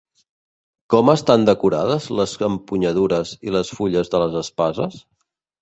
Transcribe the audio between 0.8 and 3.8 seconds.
Com estan decorades les empunyadures i les